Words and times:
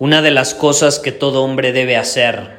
Una 0.00 0.22
de 0.22 0.30
las 0.30 0.54
cosas 0.54 1.00
que 1.00 1.10
todo 1.10 1.42
hombre 1.42 1.72
debe 1.72 1.96
hacer. 1.96 2.58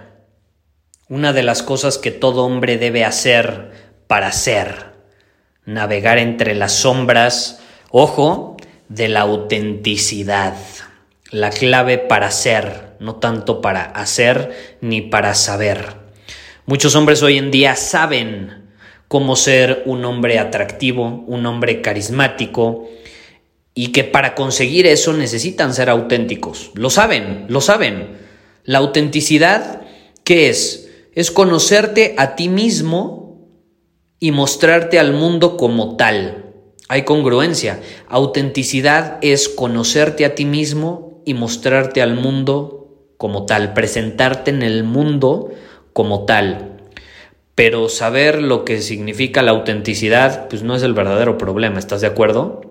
Una 1.07 1.31
de 1.31 1.41
las 1.41 1.63
cosas 1.63 1.97
que 1.97 2.11
todo 2.11 2.43
hombre 2.43 2.77
debe 2.77 3.05
hacer 3.05 3.71
para 4.07 4.33
ser. 4.33 4.87
Navegar 5.63 6.17
entre 6.17 6.53
las 6.53 6.73
sombras. 6.73 7.61
Ojo, 7.91 8.57
de 8.89 9.07
la 9.07 9.21
autenticidad. 9.21 10.55
La 11.31 11.49
clave 11.49 11.97
para 11.97 12.29
ser, 12.29 12.95
no 12.99 13.15
tanto 13.15 13.61
para 13.61 13.83
hacer 13.83 14.77
ni 14.81 14.99
para 14.99 15.33
saber. 15.33 15.93
Muchos 16.65 16.93
hombres 16.95 17.23
hoy 17.23 17.37
en 17.37 17.51
día 17.51 17.77
saben 17.77 18.69
cómo 19.07 19.37
ser 19.37 19.83
un 19.85 20.03
hombre 20.03 20.39
atractivo, 20.39 21.23
un 21.25 21.45
hombre 21.45 21.79
carismático, 21.79 22.89
y 23.79 23.93
que 23.93 24.03
para 24.03 24.35
conseguir 24.35 24.87
eso 24.87 25.13
necesitan 25.13 25.73
ser 25.73 25.89
auténticos. 25.89 26.71
Lo 26.73 26.89
saben, 26.89 27.45
lo 27.47 27.61
saben. 27.61 28.17
La 28.65 28.79
autenticidad, 28.79 29.83
¿qué 30.25 30.49
es? 30.49 30.89
Es 31.15 31.31
conocerte 31.31 32.13
a 32.17 32.35
ti 32.35 32.49
mismo 32.49 33.47
y 34.19 34.31
mostrarte 34.31 34.99
al 34.99 35.13
mundo 35.13 35.55
como 35.55 35.95
tal. 35.95 36.55
Hay 36.89 37.03
congruencia. 37.03 37.79
Autenticidad 38.09 39.17
es 39.21 39.47
conocerte 39.47 40.25
a 40.25 40.35
ti 40.35 40.43
mismo 40.43 41.23
y 41.25 41.33
mostrarte 41.33 42.01
al 42.01 42.15
mundo 42.15 43.05
como 43.15 43.45
tal, 43.45 43.71
presentarte 43.71 44.51
en 44.51 44.61
el 44.61 44.83
mundo 44.83 45.51
como 45.93 46.25
tal. 46.25 46.81
Pero 47.55 47.87
saber 47.87 48.41
lo 48.41 48.65
que 48.65 48.81
significa 48.81 49.41
la 49.41 49.51
autenticidad, 49.51 50.49
pues 50.49 50.63
no 50.63 50.75
es 50.75 50.83
el 50.83 50.93
verdadero 50.93 51.37
problema, 51.37 51.79
¿estás 51.79 52.01
de 52.01 52.07
acuerdo? 52.07 52.68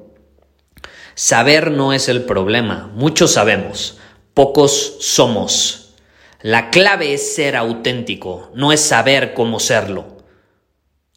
Saber 1.18 1.72
no 1.72 1.92
es 1.92 2.08
el 2.08 2.22
problema, 2.26 2.92
muchos 2.94 3.32
sabemos, 3.32 3.98
pocos 4.34 4.98
somos. 5.00 5.96
La 6.42 6.70
clave 6.70 7.12
es 7.12 7.34
ser 7.34 7.56
auténtico, 7.56 8.52
no 8.54 8.70
es 8.70 8.78
saber 8.78 9.34
cómo 9.34 9.58
serlo 9.58 10.18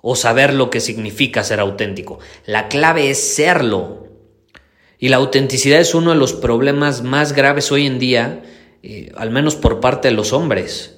o 0.02 0.16
saber 0.16 0.56
lo 0.56 0.72
que 0.72 0.80
significa 0.80 1.44
ser 1.44 1.60
auténtico. 1.60 2.18
La 2.48 2.68
clave 2.68 3.12
es 3.12 3.36
serlo. 3.36 4.08
Y 4.98 5.10
la 5.10 5.18
autenticidad 5.18 5.80
es 5.80 5.94
uno 5.94 6.10
de 6.10 6.18
los 6.18 6.34
problemas 6.34 7.04
más 7.04 7.34
graves 7.34 7.72
hoy 7.72 7.86
en 7.86 8.00
día, 8.00 8.42
eh, 8.82 9.12
al 9.16 9.30
menos 9.30 9.56
por 9.56 9.82
parte 9.82 10.08
de 10.08 10.16
los 10.16 10.34
hombres. 10.34 10.98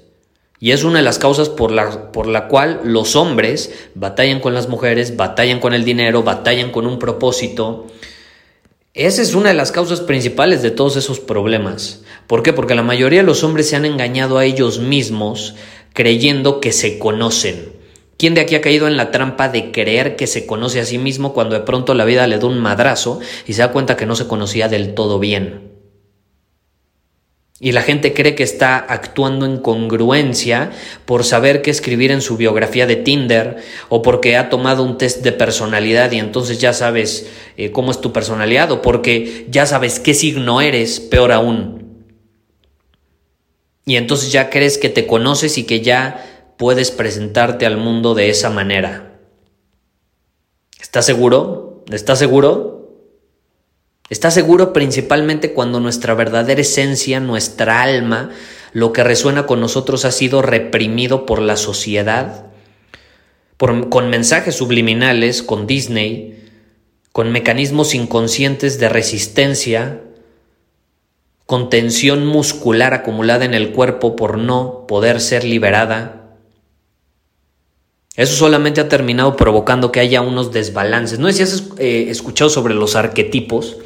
Y 0.62 0.72
es 0.72 0.86
una 0.86 1.00
de 1.00 1.04
las 1.04 1.20
causas 1.20 1.50
por 1.50 1.72
la, 1.72 2.14
por 2.14 2.26
la 2.26 2.48
cual 2.48 2.80
los 2.86 3.18
hombres 3.18 3.90
batallan 3.96 4.40
con 4.40 4.54
las 4.54 4.70
mujeres, 4.70 5.18
batallan 5.18 5.60
con 5.60 5.74
el 5.74 5.84
dinero, 5.84 6.24
batallan 6.24 6.72
con 6.72 6.88
un 6.88 7.00
propósito. 7.00 7.88
Esa 8.96 9.24
es 9.24 9.34
una 9.34 9.50
de 9.50 9.56
las 9.56 9.72
causas 9.72 10.02
principales 10.02 10.62
de 10.62 10.70
todos 10.70 10.98
esos 10.98 11.20
problemas. 11.20 12.04
¿Por 12.28 12.44
qué? 12.44 12.54
Porque 12.54 12.76
la 12.76 12.84
mayoría 12.84 13.22
de 13.22 13.26
los 13.26 13.44
hombres 13.44 13.68
se 13.68 13.76
han 13.76 13.86
engañado 13.86 14.38
a 14.38 14.46
ellos 14.46 14.78
mismos 14.78 15.56
creyendo 15.94 16.62
que 16.62 16.72
se 16.72 17.00
conocen. 17.00 17.74
¿Quién 18.18 18.36
de 18.36 18.42
aquí 18.42 18.54
ha 18.54 18.62
caído 18.62 18.88
en 18.88 18.96
la 18.96 19.10
trampa 19.10 19.50
de 19.50 19.72
creer 19.72 20.16
que 20.16 20.28
se 20.28 20.46
conoce 20.46 20.80
a 20.80 20.86
sí 20.86 21.00
mismo 21.00 21.34
cuando 21.34 21.56
de 21.56 21.62
pronto 21.62 21.96
la 21.96 22.06
vida 22.06 22.28
le 22.28 22.38
da 22.38 22.46
un 22.46 22.60
madrazo 22.60 23.20
y 23.48 23.54
se 23.54 23.64
da 23.64 23.72
cuenta 23.72 23.98
que 23.98 24.06
no 24.06 24.16
se 24.16 24.28
conocía 24.28 24.68
del 24.68 24.94
todo 24.94 25.18
bien? 25.18 25.73
Y 27.64 27.72
la 27.72 27.82
gente 27.82 28.14
cree 28.14 28.36
que 28.36 28.44
está 28.44 28.76
actuando 28.78 29.46
en 29.46 29.56
congruencia 29.56 30.72
por 31.06 31.24
saber 31.24 31.62
qué 31.62 31.72
escribir 31.72 32.12
en 32.12 32.20
su 32.20 32.36
biografía 32.36 32.86
de 32.86 32.98
Tinder 32.98 33.64
o 33.88 34.02
porque 34.02 34.36
ha 34.36 34.50
tomado 34.50 34.84
un 34.84 34.98
test 34.98 35.24
de 35.24 35.32
personalidad 35.32 36.12
y 36.12 36.20
entonces 36.20 36.60
ya 36.60 36.74
sabes 36.74 37.28
eh, 37.56 37.72
cómo 37.72 37.92
es 37.92 38.02
tu 38.02 38.12
personalidad 38.12 38.70
o 38.74 38.82
porque 38.82 39.48
ya 39.50 39.66
sabes 39.66 40.02
qué 40.02 40.14
signo 40.14 40.60
eres, 40.60 41.00
peor 41.00 41.32
aún. 41.32 42.04
Y 43.86 43.96
entonces 43.96 44.34
ya 44.34 44.50
crees 44.50 44.78
que 44.78 44.90
te 44.90 45.08
conoces 45.08 45.58
y 45.58 45.64
que 45.64 45.80
ya 45.80 46.54
puedes 46.58 46.92
presentarte 46.92 47.66
al 47.66 47.78
mundo 47.78 48.14
de 48.14 48.30
esa 48.30 48.50
manera. 48.50 49.22
¿Estás 50.82 51.06
seguro? 51.06 51.86
¿Estás 51.90 52.20
seguro? 52.20 52.73
Está 54.14 54.30
seguro 54.30 54.74
principalmente 54.74 55.54
cuando 55.54 55.80
nuestra 55.80 56.14
verdadera 56.14 56.62
esencia, 56.62 57.20
nuestra 57.20 57.82
alma, 57.82 58.30
lo 58.72 58.94
que 58.94 59.04
resuena 59.04 59.48
con 59.48 59.60
nosotros 59.60 60.06
ha 60.06 60.12
sido 60.12 60.44
reprimido 60.44 61.26
por 61.26 61.42
la 61.42 61.58
sociedad, 61.58 62.46
con 63.58 64.12
mensajes 64.12 64.54
subliminales, 64.54 65.42
con 65.42 65.66
Disney, 65.66 66.48
con 67.12 67.32
mecanismos 67.32 67.96
inconscientes 67.96 68.78
de 68.78 68.88
resistencia, 68.88 70.02
con 71.48 71.72
tensión 71.72 72.28
muscular 72.28 72.94
acumulada 72.94 73.46
en 73.46 73.56
el 73.56 73.72
cuerpo 73.72 74.16
por 74.16 74.38
no 74.38 74.86
poder 74.86 75.22
ser 75.22 75.44
liberada. 75.44 76.36
Eso 78.16 78.36
solamente 78.36 78.80
ha 78.80 78.90
terminado 78.90 79.36
provocando 79.38 79.92
que 79.92 80.02
haya 80.02 80.22
unos 80.22 80.52
desbalances. 80.52 81.18
No 81.18 81.32
sé 81.32 81.34
si 81.34 81.42
has 81.42 81.64
eh, 81.80 82.06
escuchado 82.10 82.52
sobre 82.52 82.76
los 82.76 82.96
arquetipos. 82.96 83.78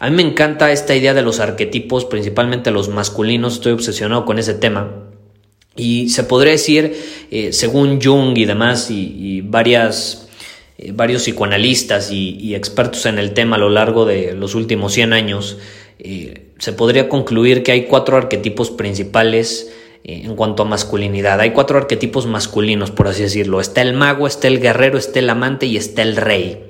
A 0.00 0.08
mí 0.10 0.16
me 0.16 0.22
encanta 0.22 0.70
esta 0.70 0.94
idea 0.94 1.12
de 1.12 1.22
los 1.22 1.40
arquetipos, 1.40 2.04
principalmente 2.04 2.70
los 2.70 2.88
masculinos, 2.88 3.54
estoy 3.54 3.72
obsesionado 3.72 4.24
con 4.24 4.38
ese 4.38 4.54
tema. 4.54 5.08
Y 5.74 6.08
se 6.10 6.22
podría 6.24 6.52
decir, 6.52 6.96
eh, 7.30 7.52
según 7.52 8.00
Jung 8.00 8.36
y 8.38 8.44
demás, 8.44 8.90
y, 8.90 9.40
varias, 9.40 10.28
eh, 10.78 10.92
varios 10.92 11.22
psicoanalistas 11.22 12.12
y, 12.12 12.54
expertos 12.54 13.06
en 13.06 13.18
el 13.18 13.32
tema 13.32 13.56
a 13.56 13.58
lo 13.58 13.70
largo 13.70 14.04
de 14.04 14.34
los 14.34 14.54
últimos 14.54 14.92
100 14.92 15.12
años, 15.12 15.58
eh, 15.98 16.52
se 16.58 16.72
podría 16.72 17.08
concluir 17.08 17.64
que 17.64 17.72
hay 17.72 17.84
cuatro 17.86 18.16
arquetipos 18.16 18.70
principales 18.70 19.72
en 20.04 20.36
cuanto 20.36 20.62
a 20.62 20.66
masculinidad. 20.66 21.40
Hay 21.40 21.50
cuatro 21.50 21.76
arquetipos 21.76 22.26
masculinos, 22.26 22.90
por 22.90 23.08
así 23.08 23.22
decirlo. 23.22 23.60
Está 23.60 23.82
el 23.82 23.94
mago, 23.94 24.26
está 24.26 24.48
el 24.48 24.60
guerrero, 24.60 24.96
está 24.96 25.18
el 25.18 25.28
amante 25.28 25.66
y 25.66 25.76
está 25.76 26.02
el 26.02 26.16
rey. 26.16 26.64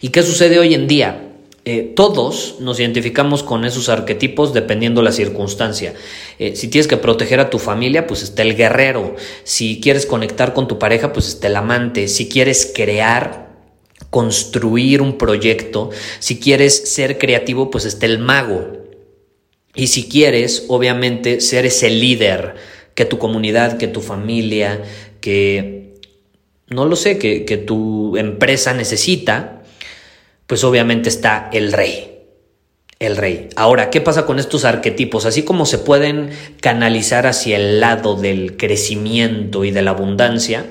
¿Y 0.00 0.10
qué 0.10 0.22
sucede 0.22 0.58
hoy 0.58 0.74
en 0.74 0.86
día? 0.86 1.25
Eh, 1.68 1.82
todos 1.96 2.58
nos 2.60 2.78
identificamos 2.78 3.42
con 3.42 3.64
esos 3.64 3.88
arquetipos 3.88 4.54
dependiendo 4.54 5.02
la 5.02 5.10
circunstancia. 5.10 5.94
Eh, 6.38 6.54
si 6.54 6.68
tienes 6.68 6.86
que 6.86 6.96
proteger 6.96 7.40
a 7.40 7.50
tu 7.50 7.58
familia, 7.58 8.06
pues 8.06 8.22
está 8.22 8.42
el 8.42 8.54
guerrero. 8.54 9.16
Si 9.42 9.80
quieres 9.80 10.06
conectar 10.06 10.54
con 10.54 10.68
tu 10.68 10.78
pareja, 10.78 11.12
pues 11.12 11.26
está 11.26 11.48
el 11.48 11.56
amante. 11.56 12.06
Si 12.06 12.28
quieres 12.28 12.70
crear, 12.72 13.48
construir 14.10 15.02
un 15.02 15.18
proyecto, 15.18 15.90
si 16.20 16.38
quieres 16.38 16.88
ser 16.88 17.18
creativo, 17.18 17.68
pues 17.68 17.84
está 17.84 18.06
el 18.06 18.20
mago. 18.20 18.84
Y 19.74 19.88
si 19.88 20.08
quieres, 20.08 20.66
obviamente, 20.68 21.40
ser 21.40 21.66
ese 21.66 21.90
líder 21.90 22.54
que 22.94 23.06
tu 23.06 23.18
comunidad, 23.18 23.76
que 23.76 23.88
tu 23.88 24.02
familia, 24.02 24.84
que, 25.20 25.94
no 26.68 26.84
lo 26.84 26.94
sé, 26.94 27.18
que, 27.18 27.44
que 27.44 27.56
tu 27.56 28.16
empresa 28.16 28.72
necesita, 28.72 29.55
pues 30.46 30.64
obviamente 30.64 31.08
está 31.08 31.50
el 31.52 31.72
rey. 31.72 32.12
El 32.98 33.16
rey. 33.16 33.50
Ahora, 33.56 33.90
¿qué 33.90 34.00
pasa 34.00 34.24
con 34.24 34.38
estos 34.38 34.64
arquetipos? 34.64 35.26
Así 35.26 35.42
como 35.42 35.66
se 35.66 35.78
pueden 35.78 36.30
canalizar 36.60 37.26
hacia 37.26 37.56
el 37.56 37.78
lado 37.78 38.16
del 38.16 38.56
crecimiento 38.56 39.64
y 39.64 39.70
de 39.70 39.82
la 39.82 39.90
abundancia, 39.90 40.64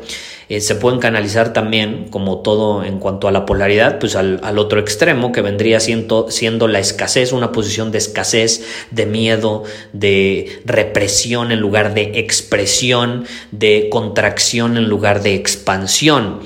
Eh, 0.48 0.62
se 0.62 0.75
pueden 0.75 1.00
canalizar 1.00 1.54
también, 1.54 2.07
como 2.12 2.42
todo 2.42 2.83
en 2.83 3.00
cuanto 3.00 3.27
a 3.27 3.31
la 3.31 3.48
polaridad, 3.48 3.98
pues 3.98 4.16
al, 4.16 4.60
otro 4.60 4.80
extremo, 4.80 5.31
que 5.31 5.42
vendría 5.42 5.80
siendo, 5.80 6.30
siendo 6.30 6.68
la 6.68 6.80
escasez, 6.80 7.31
una 7.31 7.51
posición 7.51 7.92
de 7.92 7.98
escasez, 7.98 8.63
de 8.92 9.07
miedo, 9.07 9.63
de 9.92 10.62
represión 10.66 11.51
en 11.51 11.60
lugar 11.60 11.95
de 11.95 12.19
expresión, 12.19 13.25
de 13.51 13.88
contracción 13.89 14.77
en 14.77 14.88
lugar 14.88 15.24
de 15.24 15.33
expansión. 15.33 16.42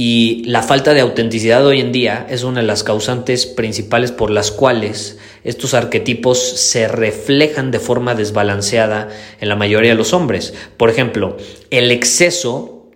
Y 0.00 0.44
la 0.44 0.62
falta 0.62 0.94
de 0.94 1.00
autenticidad 1.00 1.66
hoy 1.66 1.80
en 1.80 1.90
día 1.90 2.24
es 2.30 2.44
una 2.44 2.60
de 2.60 2.66
las 2.68 2.84
causantes 2.84 3.46
principales 3.46 4.12
por 4.12 4.30
las 4.30 4.52
cuales 4.52 5.18
estos 5.42 5.74
arquetipos 5.74 6.38
se 6.38 6.86
reflejan 6.86 7.72
de 7.72 7.80
forma 7.80 8.14
desbalanceada 8.14 9.08
en 9.40 9.48
la 9.48 9.56
mayoría 9.56 9.90
de 9.90 9.96
los 9.96 10.12
hombres. 10.12 10.54
Por 10.76 10.88
ejemplo, 10.88 11.36
el 11.70 11.90
exceso 11.90 12.86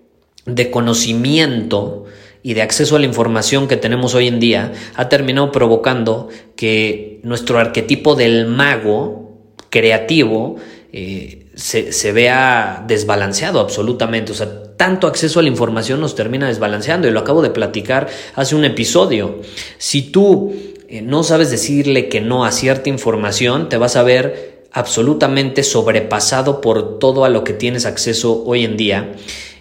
de 0.46 0.70
conocimiento 0.70 2.04
y 2.44 2.54
de 2.54 2.62
acceso 2.62 2.94
a 2.94 3.00
la 3.00 3.06
información 3.06 3.66
que 3.66 3.76
tenemos 3.76 4.14
hoy 4.14 4.28
en 4.28 4.38
día 4.38 4.72
ha 4.94 5.08
terminado 5.08 5.50
provocando 5.50 6.28
que 6.54 7.19
nuestro 7.25 7.58
arquetipo 7.58 8.14
del 8.14 8.46
mago 8.46 9.40
creativo 9.70 10.54
eh, 10.93 11.50
se, 11.56 12.12
vea 12.12 12.84
desbalanceado 12.87 13.58
absolutamente. 13.58 14.31
O 14.31 14.34
sea, 14.37 14.62
tanto 14.76 15.06
acceso 15.06 15.40
a 15.40 15.42
la 15.42 15.48
información 15.48 16.00
nos 16.00 16.14
termina 16.14 16.48
desbalanceando. 16.48 17.08
Y 17.08 17.10
lo 17.10 17.20
acabo 17.20 17.42
de 17.42 17.50
platicar 17.50 18.08
hace 18.34 18.54
un 18.54 18.64
episodio. 18.64 19.40
Si 19.78 20.02
tú 20.02 20.54
eh, 20.88 21.02
no 21.02 21.22
sabes 21.22 21.50
decirle 21.50 22.08
que 22.08 22.20
no 22.20 22.44
a 22.44 22.52
cierta 22.52 22.88
información, 22.88 23.69
te 23.69 23.78
vas 23.78 23.96
a 23.96 24.02
ver 24.02 24.66
absolutamente 24.72 25.62
sobrepasado 25.62 26.60
por 26.60 26.98
todo 26.98 27.24
a 27.24 27.28
lo 27.28 27.44
que 27.44 27.52
tienes 27.52 27.86
acceso 27.86 28.42
hoy 28.44 28.64
en 28.64 28.76
día. 28.76 29.12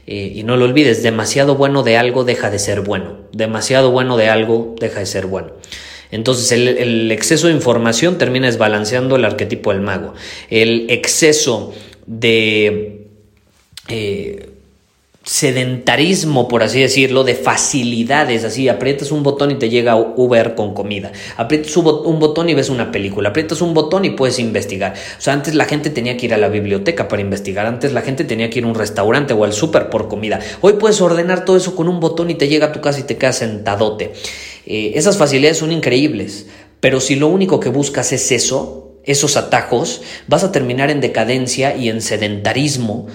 Eh, 0.08 0.34
y 0.36 0.44
no 0.44 0.58
lo 0.58 0.66
olvides, 0.66 1.04
demasiado 1.04 1.56
bueno 1.56 1.84
de 1.84 1.98
algo 1.98 2.24
deja 2.24 2.50
de 2.50 2.60
ser 2.60 2.82
bueno. 2.82 3.20
Demasiado 3.32 3.92
bueno 3.92 4.18
de 4.18 4.30
algo 4.30 4.76
deja 4.80 5.00
de 5.00 5.06
ser 5.06 5.28
bueno. 5.28 5.52
Entonces 6.12 6.52
el, 6.52 7.12
exceso 7.12 7.48
de 7.48 7.54
información 7.54 8.18
termina 8.18 8.48
desbalanceando 8.48 9.16
el 9.16 9.24
arquetipo 9.24 9.72
del 9.72 9.82
mago. 9.82 10.14
El 10.50 10.90
exceso 10.90 11.74
de 12.06 13.08
eh, 13.88 14.51
sedentarismo, 15.24 16.48
por 16.48 16.64
así 16.64 16.82
decirlo, 16.82 17.24
de 17.24 17.36
facilidades, 17.36 18.44
así, 18.44 18.70
aprietas 18.70 19.12
un 19.12 19.22
botón 19.22 19.52
y 19.52 19.56
te 19.56 19.70
llega 19.70 19.96
Uber 19.96 20.56
con 20.56 20.74
comida, 20.74 21.12
aprietas 21.38 21.78
un 21.78 22.20
botón 22.20 22.50
y 22.50 22.56
ves 22.56 22.70
una 22.70 22.92
película, 22.92 23.30
aprietas 23.30 23.62
un 23.62 23.76
botón 23.76 24.04
y 24.04 24.12
puedes 24.12 24.40
investigar. 24.40 24.96
O 25.18 25.22
sea, 25.22 25.34
antes 25.34 25.54
la 25.54 25.66
gente 25.66 25.92
tenía 25.92 26.18
que 26.18 26.26
ir 26.26 26.34
a 26.34 26.38
la 26.38 26.50
biblioteca 26.50 27.08
para 27.08 27.22
investigar, 27.22 27.68
antes 27.68 27.94
la 27.94 28.02
gente 28.02 28.24
tenía 28.24 28.50
que 28.50 28.60
ir 28.60 28.66
a 28.66 28.68
un 28.68 28.76
restaurante 28.76 29.34
o 29.34 29.44
al 29.44 29.54
súper 29.54 29.90
por 29.92 30.08
comida. 30.08 30.40
Hoy 30.62 30.74
puedes 30.74 31.00
ordenar 31.02 31.46
todo 31.46 31.56
eso 31.56 31.76
con 31.76 31.88
un 31.88 32.00
botón 32.00 32.32
y 32.32 32.36
te 32.36 32.48
llega 32.48 32.68
a 32.68 32.72
tu 32.72 32.82
casa 32.82 33.00
y 33.02 33.04
te 33.04 33.18
quedas 33.18 33.38
sentadote. 33.38 34.14
Eh, 34.66 34.94
esas 34.96 35.18
facilidades 35.18 35.58
son 35.58 35.72
increíbles, 35.72 36.48
pero 36.80 37.00
si 37.00 37.16
lo 37.16 37.28
único 37.28 37.60
que 37.60 37.70
buscas 37.70 38.12
es 38.12 38.32
eso, 38.32 38.82
esos 39.04 39.38
atajos, 39.38 40.02
vas 40.28 40.44
a 40.44 40.52
terminar 40.52 40.90
en 40.90 41.02
decadencia 41.02 41.76
y 41.76 41.90
en 41.90 42.02
sedentarismo 42.02 43.08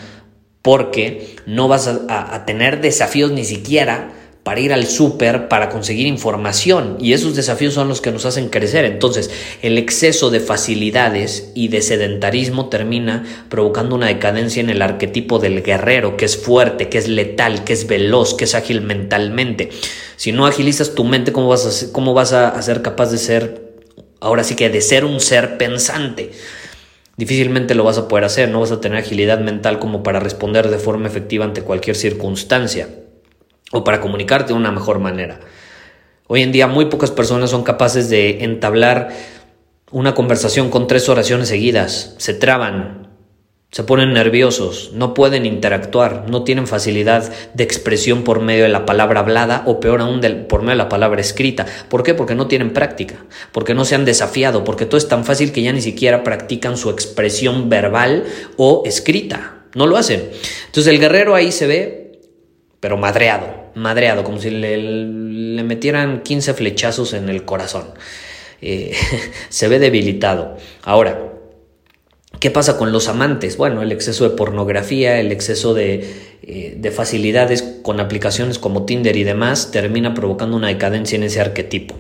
porque 0.67 1.37
no 1.47 1.69
vas 1.69 1.87
a, 1.87 2.45
tener 2.45 2.81
desafíos 2.81 3.31
ni 3.31 3.45
siquiera 3.45 4.11
para 4.43 4.59
ir 4.59 4.73
al 4.73 4.89
súper, 4.89 5.47
para 5.47 5.69
conseguir 5.69 6.09
información. 6.09 6.97
Y 7.01 7.13
esos 7.13 7.37
desafíos 7.37 7.73
son 7.73 7.87
los 7.87 8.01
que 8.01 8.11
nos 8.11 8.27
hacen 8.27 8.49
crecer. 8.49 8.85
Entonces, 8.85 9.31
el 9.63 9.79
exceso 9.79 10.29
de 10.31 10.41
facilidades 10.41 11.53
y 11.55 11.69
de 11.69 11.83
sedentarismo 11.83 12.69
termina 12.69 13.25
provocando 13.49 13.95
una 13.95 14.09
decadencia 14.09 14.61
en 14.61 14.69
el 14.69 14.83
arquetipo 14.83 15.39
del 15.39 15.63
guerrero, 15.63 16.17
que 16.17 16.25
es 16.25 16.37
fuerte, 16.37 16.89
que 16.89 16.99
es 16.99 17.07
letal, 17.07 17.63
que 17.63 17.73
es 17.73 17.87
veloz, 17.87 18.35
que 18.35 18.43
es 18.43 18.57
ágil 18.57 18.81
mentalmente. 18.81 19.71
Si 20.17 20.33
no 20.33 20.47
agilizas 20.47 20.97
tu 20.97 21.05
mente, 21.05 21.31
¿cómo 21.31 21.47
vas 21.47 21.85
a, 21.85 21.93
cómo 21.93 22.13
vas 22.13 22.33
a 22.33 22.61
ser 22.61 22.83
capaz 22.83 23.13
de 23.13 23.19
ser, 23.19 23.73
ahora 24.19 24.43
sí 24.43 24.57
que 24.57 24.69
de 24.69 24.81
ser 24.81 25.05
un 25.05 25.21
ser 25.21 25.59
pensante? 25.59 26.33
Difícilmente 27.17 27.75
lo 27.75 27.85
vas 27.85 27.99
a 27.99 28.09
poder 28.09 28.25
hacer, 28.25 28.49
no 28.49 28.61
vas 28.61 28.73
a 28.73 28.81
tener 28.81 28.99
agilidad 28.99 29.41
mental 29.41 29.79
como 29.79 30.03
para 30.03 30.21
responder 30.21 30.69
de 30.69 30.79
forma 30.79 31.07
efectiva 31.07 31.45
ante 31.45 31.63
cualquier 31.63 31.97
circunstancia 31.97 32.89
o 33.73 33.85
para 33.85 34.01
comunicarte 34.01 34.53
de 34.53 34.59
una 34.59 34.71
mejor 34.71 34.99
manera. 34.99 35.41
Hoy 36.29 36.43
en 36.43 36.53
día 36.53 36.67
muy 36.67 36.87
pocas 36.87 37.11
personas 37.11 37.51
son 37.51 37.63
capaces 37.63 38.11
de 38.11 38.45
entablar 38.45 39.11
una 39.91 40.15
conversación 40.15 40.71
con 40.71 40.89
tres 40.89 41.09
oraciones 41.09 41.49
seguidas, 41.49 42.15
se 42.19 42.35
traban, 42.35 43.06
se 43.73 43.83
ponen 43.83 44.13
nerviosos, 44.13 44.93
no 44.95 45.13
pueden 45.13 45.45
interactuar, 45.45 46.31
no 46.31 46.45
tienen 46.45 46.67
facilidad 46.67 47.31
de 47.53 47.65
expresión 47.65 48.23
por 48.23 48.41
medio 48.41 48.63
de 48.63 48.69
la 48.71 48.87
palabra 48.87 49.21
hablada 49.21 49.65
o 49.67 49.81
peor 49.81 50.01
aún 50.01 50.21
por 50.49 50.61
medio 50.61 50.71
de 50.73 50.77
la 50.77 50.89
palabra 50.89 51.21
escrita. 51.21 51.67
¿Por 51.89 52.03
qué? 52.03 52.15
Porque 52.15 52.35
no 52.35 52.47
tienen 52.47 52.73
práctica, 52.73 53.27
porque 53.53 53.75
no 53.75 53.85
se 53.85 53.95
han 53.95 54.05
desafiado, 54.05 54.65
porque 54.65 54.87
todo 54.87 54.97
es 54.97 55.09
tan 55.09 55.25
fácil 55.25 55.53
que 55.53 55.63
ya 55.63 55.73
ni 55.73 55.83
siquiera 55.83 56.23
practican 56.23 56.77
su 56.77 56.91
expresión 56.91 57.69
verbal 57.69 58.25
o 58.57 58.83
escrita. 58.87 59.65
No 59.75 59.87
lo 59.87 59.99
hacen. 59.99 60.31
Entonces 60.67 60.91
el 60.91 60.99
guerrero 61.01 61.35
ahí 61.35 61.53
se 61.53 61.67
ve, 61.67 62.21
pero 62.81 62.97
madreado, 62.97 63.73
madreado, 63.75 64.25
como 64.25 64.39
si 64.39 64.49
le, 64.49 65.63
metieran 65.65 66.23
15 66.23 66.55
flechazos 66.55 67.13
en 67.13 67.29
el 67.29 67.45
corazón. 67.45 67.89
Eh, 68.63 68.95
se 69.51 69.69
ve 69.69 69.79
debilitado. 69.79 70.57
Ahora, 70.83 71.36
¿Qué 72.41 72.51
pasa 72.51 72.77
con 72.77 72.93
los 72.93 73.09
amantes? 73.09 73.57
Bueno, 73.57 73.83
el 73.83 73.93
exceso 73.93 74.29
de 74.29 74.37
pornografía, 74.37 75.19
el 75.21 75.33
exceso 75.33 75.75
de, 75.75 76.05
eh, 76.43 76.91
facilidades 76.95 77.63
con 77.83 77.99
aplicaciones 77.99 78.59
como 78.59 78.85
Tinder 78.85 79.17
y 79.17 79.25
demás 79.25 79.71
termina 79.71 80.15
provocando 80.15 80.57
una 80.57 80.69
decadencia 80.69 81.17
en 81.17 81.23
ese 81.23 81.41
arquetipo. 81.41 81.97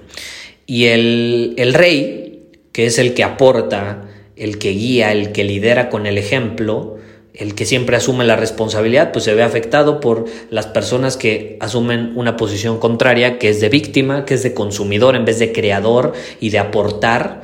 Y 0.66 0.86
el 0.86 1.72
rey, 1.74 2.50
que 2.72 2.86
es 2.86 2.98
el 2.98 3.14
que 3.14 3.24
aporta, 3.24 4.08
el 4.36 4.58
que 4.58 4.70
guía, 4.70 5.12
el 5.12 5.32
que 5.32 5.44
lidera 5.44 5.88
con 5.88 6.06
el 6.06 6.18
ejemplo, 6.18 6.96
el 7.36 7.54
que 7.54 7.66
siempre 7.66 7.96
asume 7.96 8.24
la 8.24 8.36
responsabilidad, 8.36 9.12
pues 9.12 9.24
se 9.24 9.34
ve 9.34 9.42
afectado 9.42 10.00
por 10.00 10.24
las 10.50 10.66
personas 10.66 11.16
que 11.16 11.56
asumen 11.60 12.12
una 12.16 12.36
posición 12.36 12.78
contraria, 12.78 13.38
que 13.38 13.50
es 13.50 13.60
de 13.60 13.68
víctima, 13.68 14.24
que 14.24 14.34
es 14.34 14.42
de 14.42 14.54
consumidor 14.54 15.16
en 15.16 15.24
vez 15.24 15.38
de 15.38 15.52
creador 15.52 16.12
y 16.40 16.50
de 16.50 16.58
aportar 16.58 17.42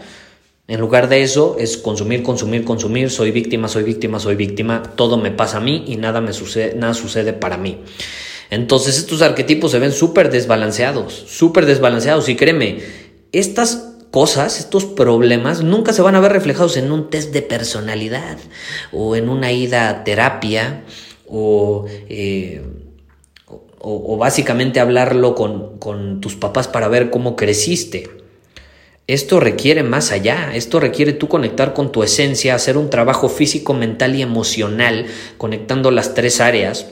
en 0.73 0.81
lugar 0.81 1.11
de 1.11 1.23
eso 1.23 1.57
es 1.59 1.77
consumir, 1.77 2.23
consumir, 2.23 2.65
consumir, 2.65 3.11
soy 3.11 3.31
víctima, 3.31 3.69
soy 3.69 3.83
víctima, 3.83 4.19
soy 4.19 4.37
víctima, 4.37 4.83
todo 4.97 5.19
me 5.19 5.31
pasa 5.31 5.59
a 5.59 5.61
mí 5.61 5.85
y 5.87 5.97
nada 5.97 6.23
me 6.23 6.33
sucede, 6.33 6.75
nada 6.75 6.95
sucede 6.95 7.35
para 7.35 7.59
mí. 7.59 7.81
Entonces 8.49 8.97
estos 8.97 9.21
arquetipos 9.21 9.71
se 9.71 9.79
ven 9.79 9.93
súper 9.93 10.31
desbalanceados, 10.31 11.13
súper 11.13 11.67
desbalanceados 11.67 12.31
y 12.31 12.37
créeme, 12.37 12.79
estas 13.33 13.97
cosas, 14.11 14.61
estos 14.61 14.87
problemas 14.87 15.63
nunca 15.63 15.93
se 15.93 16.01
van 16.01 16.15
a 16.15 16.21
ver 16.21 16.33
reflejados 16.33 16.79
en 16.79 16.91
un 16.91 17.11
test 17.11 17.35
de 17.35 17.43
personalidad 17.43 18.39
o 18.93 19.15
en 19.15 19.29
una 19.29 19.53
ida 19.53 19.91
a 19.91 20.05
terapia 20.05 20.85
o, 21.29 21.85
eh, 22.09 22.63
básicamente 24.19 24.81
hablarlo 24.81 25.35
con 25.35 26.23
tus 26.23 26.35
papás 26.35 26.67
para 26.67 26.89
ver 26.89 27.11
cómo 27.11 27.37
creciste. 27.37 28.22
Esto 29.09 29.41
requiere 29.41 29.83
más 29.83 30.13
allá, 30.13 30.53
esto 30.55 30.79
requiere 30.79 31.13
tú 31.13 31.27
conectar 31.27 31.75
con 31.75 31.91
tu 31.91 32.05
esencia, 32.05 32.55
hacer 32.55 32.77
un 32.77 32.89
trabajo 32.89 33.29
físico, 33.29 33.75
mental 33.75 34.15
y 34.15 34.23
emocional, 34.23 35.07
conectando 35.39 35.91
las 35.91 36.15
tres 36.15 36.41
áreas. 36.41 36.87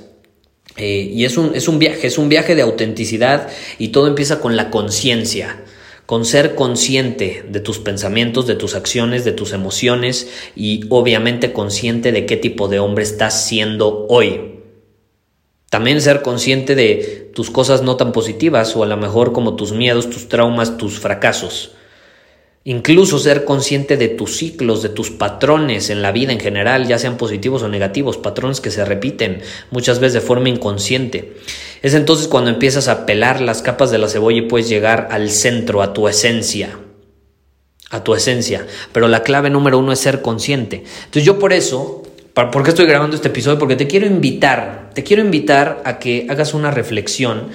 Eh, 0.76 1.10
y 1.12 1.24
es 1.24 1.36
un, 1.36 1.54
es 1.54 1.68
un 1.68 1.78
viaje, 1.78 2.08
es 2.08 2.18
un 2.18 2.28
viaje 2.28 2.56
de 2.56 2.62
autenticidad 2.62 3.48
y 3.78 3.88
todo 3.88 4.08
empieza 4.08 4.40
con 4.40 4.56
la 4.56 4.70
conciencia, 4.70 5.64
con 6.06 6.24
ser 6.24 6.56
consciente 6.56 7.44
de 7.48 7.60
tus 7.60 7.78
pensamientos, 7.78 8.46
de 8.48 8.56
tus 8.56 8.74
acciones, 8.74 9.24
de 9.24 9.32
tus 9.32 9.52
emociones 9.52 10.28
y 10.56 10.82
obviamente 10.88 11.52
consciente 11.52 12.10
de 12.10 12.26
qué 12.26 12.36
tipo 12.36 12.66
de 12.66 12.80
hombre 12.80 13.04
estás 13.04 13.46
siendo 13.46 14.06
hoy. 14.08 14.62
También 15.70 16.00
ser 16.00 16.22
consciente 16.22 16.74
de 16.74 17.30
tus 17.32 17.50
cosas 17.50 17.82
no 17.82 17.96
tan 17.96 18.10
positivas 18.10 18.74
o 18.74 18.82
a 18.82 18.86
lo 18.86 18.96
mejor 18.96 19.32
como 19.32 19.54
tus 19.54 19.70
miedos, 19.70 20.10
tus 20.10 20.28
traumas, 20.28 20.76
tus 20.76 20.98
fracasos. 20.98 21.76
Incluso 22.64 23.18
ser 23.18 23.46
consciente 23.46 23.96
de 23.96 24.08
tus 24.08 24.36
ciclos, 24.36 24.82
de 24.82 24.90
tus 24.90 25.10
patrones 25.10 25.88
en 25.88 26.02
la 26.02 26.12
vida 26.12 26.32
en 26.32 26.40
general, 26.40 26.86
ya 26.86 26.98
sean 26.98 27.16
positivos 27.16 27.62
o 27.62 27.68
negativos, 27.68 28.18
patrones 28.18 28.60
que 28.60 28.70
se 28.70 28.84
repiten 28.84 29.40
muchas 29.70 29.98
veces 29.98 30.12
de 30.12 30.20
forma 30.20 30.50
inconsciente. 30.50 31.36
Es 31.80 31.94
entonces 31.94 32.28
cuando 32.28 32.50
empiezas 32.50 32.88
a 32.88 33.06
pelar 33.06 33.40
las 33.40 33.62
capas 33.62 33.90
de 33.90 33.96
la 33.96 34.08
cebolla 34.08 34.38
y 34.38 34.42
puedes 34.42 34.68
llegar 34.68 35.08
al 35.10 35.30
centro, 35.30 35.80
a 35.80 35.94
tu 35.94 36.06
esencia. 36.06 36.78
A 37.88 38.04
tu 38.04 38.14
esencia. 38.14 38.66
Pero 38.92 39.08
la 39.08 39.22
clave 39.22 39.48
número 39.48 39.78
uno 39.78 39.92
es 39.92 40.00
ser 40.00 40.20
consciente. 40.20 40.84
Entonces 41.04 41.24
yo 41.24 41.38
por 41.38 41.54
eso, 41.54 42.02
¿por 42.34 42.62
qué 42.62 42.68
estoy 42.68 42.84
grabando 42.84 43.16
este 43.16 43.28
episodio? 43.28 43.58
Porque 43.58 43.76
te 43.76 43.86
quiero 43.86 44.06
invitar, 44.06 44.90
te 44.92 45.02
quiero 45.02 45.22
invitar 45.22 45.80
a 45.86 45.98
que 45.98 46.26
hagas 46.28 46.52
una 46.52 46.70
reflexión 46.70 47.48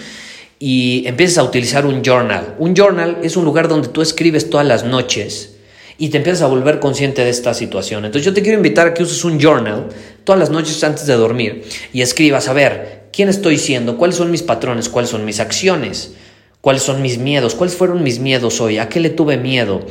y 0.60 1.04
empiezas 1.08 1.40
a 1.40 1.44
utilizar 1.44 1.86
un 1.86 2.02
journal. 2.04 2.56
Un 2.60 2.76
journal 2.76 3.20
es 3.24 3.36
un 3.38 3.46
lugar 3.46 3.68
donde 3.68 3.90
tú 3.90 4.02
escribes 4.02 4.50
todas 4.50 4.66
las 4.66 4.84
noches 4.84 5.56
y 5.98 6.10
te 6.10 6.18
empiezas 6.18 6.42
a 6.42 6.48
volver 6.48 6.80
consciente 6.80 7.24
de 7.24 7.30
esta 7.30 7.54
situación. 7.54 8.06
Entonces 8.06 8.26
yo 8.26 8.34
te 8.34 8.42
quiero 8.42 8.58
invitar 8.58 8.88
a 8.88 8.94
que 8.94 9.04
uses 9.04 9.24
un 9.24 9.40
journal 9.40 9.88
todas 10.24 10.40
las 10.40 10.50
noches 10.50 10.84
antes 10.84 11.06
de 11.06 11.14
dormir 11.14 11.64
y 11.94 12.02
escribas, 12.02 12.48
a 12.48 12.54
ver, 12.54 13.10
quién 13.12 13.30
estoy 13.30 13.58
siendo, 13.58 13.98
cuáles 13.98 14.18
son 14.18 14.32
mis 14.32 14.44
patrones, 14.44 14.90
cuáles 14.90 15.10
son 15.10 15.26
mis 15.26 15.40
acciones, 15.40 16.14
cuáles 16.62 16.84
son 16.84 17.02
mis 17.02 17.18
miedos, 17.18 17.56
cuáles 17.56 17.76
fueron 17.76 18.04
mis 18.04 18.20
miedos 18.20 18.60
hoy, 18.62 18.78
a 18.78 18.90
qué 18.90 19.00
le 19.00 19.10
tuve 19.10 19.38
miedo. 19.38 19.82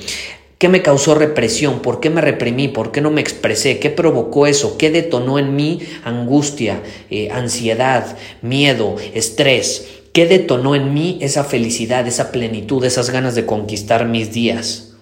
¿Qué 0.58 0.68
me 0.68 0.82
causó 0.82 1.14
represión? 1.14 1.80
¿Por 1.80 2.00
qué 2.00 2.10
me 2.10 2.20
reprimí? 2.20 2.68
¿Por 2.68 2.90
qué 2.90 3.00
no 3.00 3.10
me 3.10 3.20
expresé? 3.20 3.80
¿Qué 3.80 3.90
provocó 3.90 4.46
eso? 4.46 4.78
¿Qué 4.78 4.90
detonó 4.90 5.38
en 5.38 5.56
mí 5.56 5.80
angustia, 6.04 6.80
eh, 7.10 7.28
ansiedad, 7.30 8.16
miedo, 8.40 8.96
estrés? 9.14 10.03
¿Qué 10.14 10.26
detonó 10.26 10.76
en 10.76 10.94
mí 10.94 11.18
esa 11.22 11.42
felicidad, 11.42 12.06
esa 12.06 12.30
plenitud, 12.30 12.84
esas 12.84 13.10
ganas 13.10 13.34
de 13.34 13.46
conquistar 13.46 14.06
mis 14.06 14.32
días? 14.32 14.94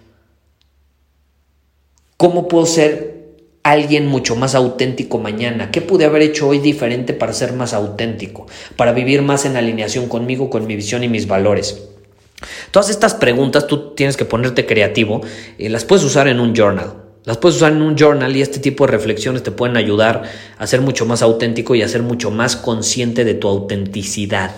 ¿Cómo 2.17 2.49
puedo 2.49 2.65
ser 2.65 3.35
alguien 3.63 4.07
mucho 4.07 4.37
más 4.37 4.55
auténtico 4.55 5.19
mañana? 5.19 5.71
¿Qué 5.71 5.83
pude 5.83 6.07
haber 6.07 6.23
hecho 6.23 6.49
hoy 6.49 6.61
diferente 6.61 7.13
para 7.13 7.35
ser 7.35 7.53
más 7.53 7.75
auténtico? 7.75 8.47
Para 8.77 8.95
vivir 8.95 9.21
más 9.21 9.45
en 9.45 9.59
alineación 9.59 10.09
conmigo, 10.09 10.49
con 10.49 10.67
mi 10.67 10.77
visión 10.77 11.05
y 11.05 11.11
mis 11.11 11.29
valores. 11.29 11.91
Todas 12.71 12.89
estas 12.89 13.13
preguntas 13.13 13.67
tú 13.67 13.95
tienes 13.95 14.17
que 14.17 14.25
ponerte 14.25 14.65
creativo 14.65 15.21
y 15.59 15.69
las 15.69 15.85
puedes 15.85 16.07
usar 16.07 16.27
en 16.27 16.41
un 16.41 16.55
journal. 16.55 17.03
Las 17.25 17.37
puedes 17.37 17.59
usar 17.59 17.73
en 17.73 17.83
un 17.83 17.97
journal 17.99 18.35
y 18.35 18.41
este 18.41 18.61
tipo 18.61 18.87
de 18.87 18.93
reflexiones 18.93 19.43
te 19.43 19.51
pueden 19.51 19.77
ayudar 19.77 20.23
a 20.57 20.67
ser 20.67 20.81
mucho 20.81 21.05
más 21.05 21.21
auténtico 21.21 21.75
y 21.75 21.83
a 21.83 21.89
ser 21.89 22.03
mucho 22.03 22.31
más 22.31 22.57
consciente 22.57 23.27
de 23.27 23.35
tu 23.35 23.49
autenticidad 23.49 24.53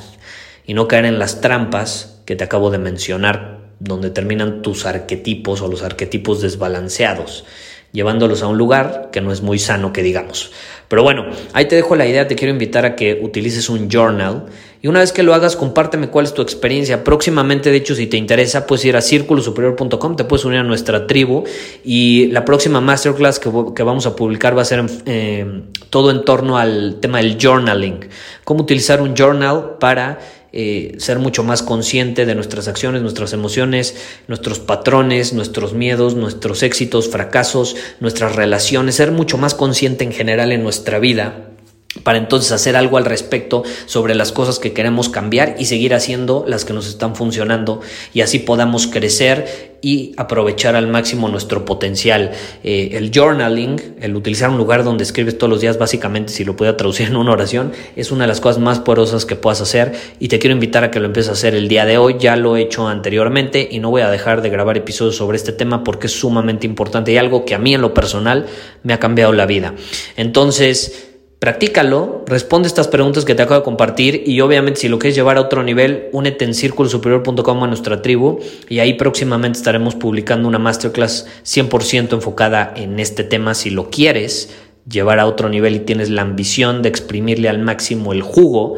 y 0.66 0.74
no 0.74 0.88
caer 0.88 1.04
en 1.04 1.18
las 1.18 1.40
trampas 1.40 2.20
que 2.24 2.36
te 2.36 2.44
acabo 2.44 2.70
de 2.70 2.78
mencionar, 2.78 3.60
donde 3.80 4.10
terminan 4.10 4.62
tus 4.62 4.86
arquetipos 4.86 5.60
o 5.60 5.68
los 5.68 5.82
arquetipos 5.82 6.40
desbalanceados, 6.40 7.44
llevándolos 7.92 8.42
a 8.42 8.46
un 8.46 8.56
lugar 8.56 9.10
que 9.12 9.20
no 9.20 9.32
es 9.32 9.42
muy 9.42 9.58
sano 9.58 9.92
que 9.92 10.02
digamos. 10.02 10.52
Pero 10.88 11.02
bueno, 11.02 11.26
ahí 11.52 11.66
te 11.66 11.76
dejo 11.76 11.96
la 11.96 12.06
idea, 12.06 12.28
te 12.28 12.36
quiero 12.36 12.52
invitar 12.52 12.84
a 12.84 12.94
que 12.94 13.20
utilices 13.22 13.68
un 13.68 13.88
journal 13.90 14.46
y 14.80 14.86
una 14.86 15.00
vez 15.00 15.12
que 15.12 15.22
lo 15.22 15.34
hagas, 15.34 15.56
compárteme 15.56 16.08
cuál 16.08 16.26
es 16.26 16.34
tu 16.34 16.42
experiencia. 16.42 17.04
Próximamente, 17.04 17.70
de 17.70 17.78
hecho, 17.78 17.94
si 17.94 18.06
te 18.06 18.18
interesa, 18.18 18.66
puedes 18.66 18.84
ir 18.84 18.96
a 18.96 19.00
círculosuperior.com, 19.00 20.16
te 20.16 20.24
puedes 20.24 20.44
unir 20.44 20.60
a 20.60 20.62
nuestra 20.62 21.06
tribu 21.06 21.44
y 21.82 22.26
la 22.26 22.44
próxima 22.44 22.82
masterclass 22.82 23.40
que, 23.40 23.82
vamos 23.82 24.06
a 24.06 24.14
publicar 24.14 24.56
va 24.56 24.62
a 24.62 24.66
ser 24.66 24.84
eh, 25.06 25.62
todo 25.88 26.10
en 26.10 26.24
torno 26.24 26.58
al 26.58 26.98
tema 27.00 27.18
del 27.18 27.38
journaling, 27.40 28.08
cómo 28.44 28.62
utilizar 28.62 29.00
un 29.00 29.14
journal 29.14 29.76
para 29.80 30.18
eh, 30.56 30.94
ser 30.98 31.18
mucho 31.18 31.42
más 31.42 31.64
consciente 31.64 32.26
de 32.26 32.36
nuestras 32.36 32.68
acciones, 32.68 33.02
nuestras 33.02 33.32
emociones, 33.32 33.96
nuestros 34.28 34.60
patrones, 34.60 35.32
nuestros 35.32 35.74
miedos, 35.74 36.14
nuestros 36.14 36.62
éxitos, 36.62 37.08
fracasos, 37.08 37.74
nuestras 37.98 38.36
relaciones, 38.36 38.94
ser 38.94 39.10
mucho 39.10 39.36
más 39.36 39.54
consciente 39.54 40.04
en 40.04 40.12
general 40.12 40.52
en 40.52 40.62
nuestra 40.62 41.00
vida 41.00 41.53
para 42.02 42.18
entonces 42.18 42.52
hacer 42.52 42.76
algo 42.76 42.96
al 42.96 43.04
respecto 43.04 43.62
sobre 43.86 44.14
las 44.14 44.32
cosas 44.32 44.58
que 44.58 44.72
queremos 44.72 45.08
cambiar 45.08 45.56
y 45.58 45.66
seguir 45.66 45.94
haciendo 45.94 46.44
las 46.48 46.64
que 46.64 46.72
nos 46.72 46.88
están 46.88 47.14
funcionando 47.14 47.80
y 48.12 48.22
así 48.22 48.40
podamos 48.40 48.86
crecer 48.86 49.74
y 49.84 50.14
aprovechar 50.16 50.76
al 50.76 50.86
máximo 50.86 51.28
nuestro 51.28 51.66
potencial. 51.66 52.32
Eh, 52.64 52.92
el 52.94 53.10
journaling, 53.14 53.96
el 54.00 54.16
utilizar 54.16 54.48
un 54.48 54.56
lugar 54.56 54.82
donde 54.82 55.04
escribes 55.04 55.36
todos 55.36 55.50
los 55.50 55.60
días, 55.60 55.78
básicamente 55.78 56.32
si 56.32 56.42
lo 56.42 56.56
puedo 56.56 56.74
traducir 56.74 57.08
en 57.08 57.16
una 57.16 57.32
oración, 57.32 57.72
es 57.94 58.10
una 58.10 58.24
de 58.24 58.28
las 58.28 58.40
cosas 58.40 58.62
más 58.62 58.80
poderosas 58.80 59.26
que 59.26 59.36
puedas 59.36 59.60
hacer 59.60 59.92
y 60.18 60.28
te 60.28 60.38
quiero 60.38 60.54
invitar 60.54 60.84
a 60.84 60.90
que 60.90 61.00
lo 61.00 61.06
empieces 61.06 61.28
a 61.28 61.32
hacer 61.34 61.54
el 61.54 61.68
día 61.68 61.84
de 61.84 61.98
hoy. 61.98 62.16
Ya 62.18 62.34
lo 62.36 62.56
he 62.56 62.62
hecho 62.62 62.88
anteriormente 62.88 63.68
y 63.70 63.78
no 63.78 63.90
voy 63.90 64.00
a 64.00 64.10
dejar 64.10 64.40
de 64.40 64.48
grabar 64.48 64.78
episodios 64.78 65.16
sobre 65.16 65.36
este 65.36 65.52
tema 65.52 65.84
porque 65.84 66.06
es 66.06 66.18
sumamente 66.18 66.66
importante 66.66 67.12
y 67.12 67.18
algo 67.18 67.44
que 67.44 67.54
a 67.54 67.58
mí 67.58 67.74
en 67.74 67.82
lo 67.82 67.92
personal 67.92 68.46
me 68.84 68.94
ha 68.94 68.98
cambiado 68.98 69.34
la 69.34 69.44
vida. 69.44 69.74
Entonces, 70.16 71.13
Practícalo, 71.38 72.24
responde 72.26 72.68
estas 72.68 72.88
preguntas 72.88 73.24
que 73.24 73.34
te 73.34 73.42
acabo 73.42 73.60
de 73.60 73.64
compartir 73.64 74.22
y 74.24 74.40
obviamente 74.40 74.80
si 74.80 74.88
lo 74.88 74.98
quieres 74.98 75.14
llevar 75.14 75.36
a 75.36 75.42
otro 75.42 75.62
nivel, 75.62 76.08
únete 76.12 76.44
en 76.44 76.54
círculosuperior.com 76.54 77.64
a 77.64 77.66
nuestra 77.66 78.00
tribu 78.00 78.40
y 78.68 78.78
ahí 78.78 78.94
próximamente 78.94 79.58
estaremos 79.58 79.94
publicando 79.94 80.48
una 80.48 80.58
masterclass 80.58 81.26
100% 81.44 82.14
enfocada 82.14 82.72
en 82.76 82.98
este 82.98 83.24
tema 83.24 83.54
si 83.54 83.68
lo 83.68 83.90
quieres 83.90 84.54
llevar 84.88 85.18
a 85.18 85.26
otro 85.26 85.48
nivel 85.48 85.74
y 85.76 85.80
tienes 85.80 86.08
la 86.08 86.22
ambición 86.22 86.82
de 86.82 86.88
exprimirle 86.88 87.48
al 87.48 87.58
máximo 87.58 88.12
el 88.12 88.22
jugo 88.22 88.76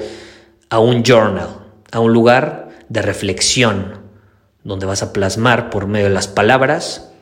a 0.69 0.81
un 0.81 1.05
journal, 1.05 1.49
a 1.93 2.01
un 2.01 2.13
lugar 2.13 2.71
de 2.89 3.03
reflexión 3.03 4.01
donde 4.65 4.87
vas 4.87 5.03
a 5.03 5.13
plasmar 5.13 5.71
por 5.71 5.87
medio 5.87 6.07
de 6.07 6.15
las 6.15 6.27
palabras 6.27 7.13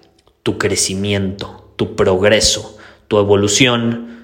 tu 0.42 0.58
crecimiento, 0.58 1.72
tu 1.76 1.96
progreso, 1.96 2.78
tu 3.08 3.18
evolución, 3.18 4.23